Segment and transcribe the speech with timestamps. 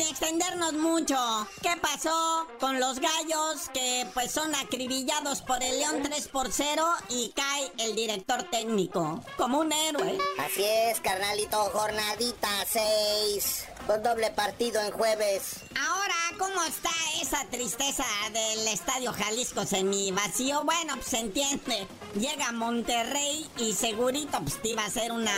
[0.00, 1.16] Sin extendernos mucho.
[1.62, 6.82] ¿Qué pasó con los gallos que pues son acribillados por el León 3 por 0
[7.08, 9.22] y cae el director técnico?
[9.36, 10.18] Como un héroe.
[10.38, 13.66] Así es, carnalito, jornadita 6.
[13.86, 15.60] Con doble partido en jueves.
[15.78, 20.62] Ahora, ¿cómo está esa tristeza del Estadio Jalisco semi vacío?
[20.64, 21.86] Bueno, pues se entiende.
[22.14, 25.32] Llega Monterrey y segurito pues te iba a hacer una,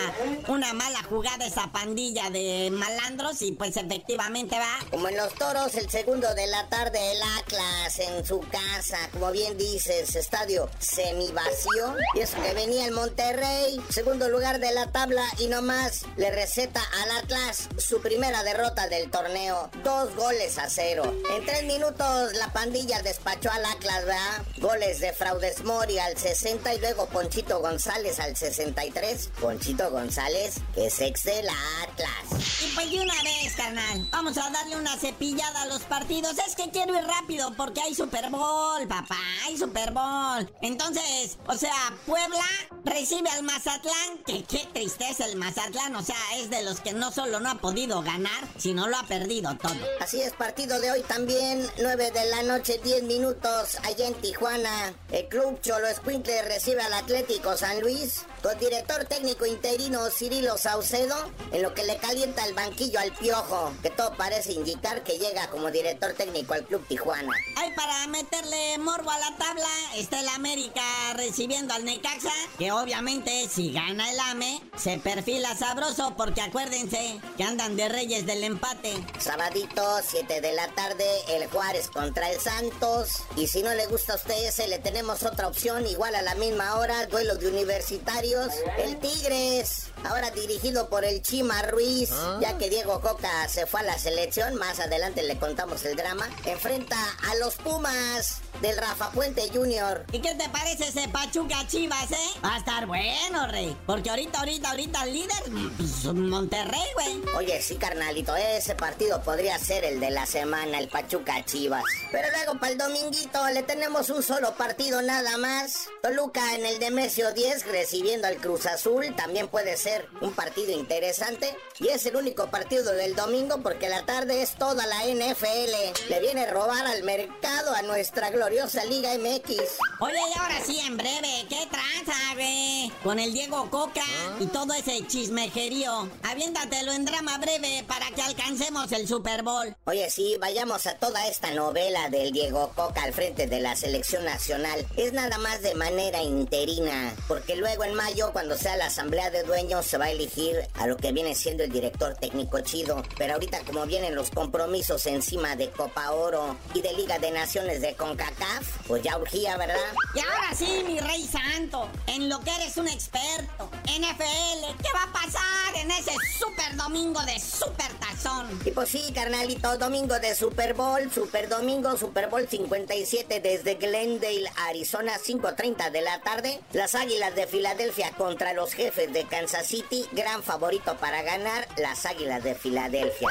[0.48, 4.78] una mala jugada esa pandilla de malandros y pues efectivamente va.
[4.90, 8.98] Como en los toros, el segundo de la tarde, el Atlas en su casa.
[9.12, 11.96] Como bien dices, estadio semivacío.
[12.14, 15.24] Y eso que venía el Monterrey, segundo lugar de la tabla.
[15.38, 19.70] Y nomás le receta al Atlas su primera derrota del torneo.
[19.82, 21.04] Dos goles a cero.
[21.34, 24.42] En tres minutos la pandilla despachó al Atlas, ¿verdad?
[24.58, 29.30] Goles de Fraudes Mori al 60 y luego Ponchito González al 63.
[29.40, 31.48] Ponchito González, que es ex del
[31.82, 32.62] Atlas.
[32.62, 36.36] Y pues de una vez, carnal, vamos a darle una cepillada a los partidos.
[36.46, 40.52] Es que quiero ir rápido porque hay Super Bowl, papá, hay Super Bowl.
[40.62, 41.74] Entonces, o sea,
[42.06, 42.44] Puebla
[42.84, 47.12] recibe al Mazatlán, que qué tristeza el Mazatlán, o sea, es de los que no
[47.12, 49.74] solo no ha podido ganar, sino lo ha perdido todo.
[50.00, 54.94] Así es, partido de hoy también, 9 de la noche, 10 minutos, allá en Tijuana.
[55.10, 61.16] El club Cholo Escuincle recibe al Atlético San Luis, con director técnico interino Cirilo Saucedo,
[61.52, 65.48] en lo que le calienta el banquillo al piojo, que todo parece indicar que llega
[65.48, 67.32] como director técnico al club Tijuana.
[67.56, 70.82] Ay, para meterle morbo a la tabla, está el América
[71.14, 77.44] recibiendo al Necaxa, que obviamente si gana el AME, se perfila sabroso, porque acuérdense que
[77.44, 78.92] andan de reyes del empate.
[79.18, 83.24] Sabadito, 7 de la tarde, el Juárez contra el Santos.
[83.36, 86.34] Y si no le gusta a usted ese, le tenemos otra opción, igual a la
[86.34, 88.48] misma hora, duelo de universitarios.
[88.78, 92.10] El Tigres, ahora dirigido por el Chima Ruiz,
[92.40, 94.21] ya que Diego Coca se fue a la selección,
[94.54, 96.28] más adelante le contamos el drama.
[96.44, 96.96] Enfrenta
[97.28, 100.04] a los Pumas del Rafa Puente Jr.
[100.12, 102.40] ¿Y qué te parece ese Pachuca Chivas, eh?
[102.44, 103.76] Va a estar bueno, rey.
[103.84, 105.42] Porque ahorita, ahorita, ahorita el líder,
[105.76, 107.22] pues, Monterrey, güey.
[107.36, 111.82] Oye, sí, carnalito, ese partido podría ser el de la semana, el Pachuca Chivas.
[112.12, 115.88] Pero luego para el dominguito le tenemos un solo partido nada más.
[116.00, 119.14] Toluca en el Demesio 10 recibiendo al Cruz Azul.
[119.16, 121.56] También puede ser un partido interesante.
[121.80, 126.10] Y es el único partido del domingo porque la tarde es toda la NFL.
[126.10, 129.78] Le viene a robar al mercado a nuestra gloriosa Liga MX.
[130.00, 132.92] Oye, y ahora sí, en breve, ¿qué tranza, güey?
[133.02, 134.04] Con el Diego Coca
[134.38, 136.10] y todo ese chismejerío.
[136.24, 139.74] Aviéntatelo en drama breve para que alcancemos el Super Bowl.
[139.84, 144.26] Oye, sí, vayamos a toda esta novela del Diego Coca al frente de la selección
[144.26, 144.86] nacional.
[144.98, 149.42] Es nada más de manera interina, porque luego en mayo, cuando sea la asamblea de
[149.42, 153.02] dueños, se va a elegir a lo que viene siendo el director técnico chido.
[153.16, 157.80] Pero ahorita, como vienen los compromisos encima de Copa Oro y de Liga de Naciones
[157.80, 159.76] de CONCACAF, pues ya urgía, ¿verdad?
[160.14, 165.04] Y ahora sí, mi rey santo, en lo que eres un experto, NFL, ¿qué va
[165.04, 168.60] a pasar en ese super domingo de super tazón?
[168.64, 174.50] Y pues sí, carnalito, domingo de Super Bowl, Super Domingo, Super Bowl 57 desde Glendale,
[174.68, 176.60] Arizona, 5.30 de la tarde.
[176.72, 182.06] Las Águilas de Filadelfia contra los jefes de Kansas City, gran favorito para ganar, las
[182.06, 183.28] Águilas de Filadelfia.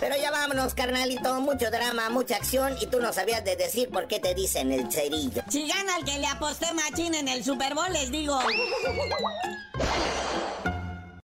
[0.00, 4.06] Pero ya vámonos, carnalito, mucho drama, mucha acción y tú no sabías de decir por
[4.06, 5.42] qué te dicen el cerillo.
[5.48, 8.38] Si gana el que le aposté machín en el Super Bowl, les digo.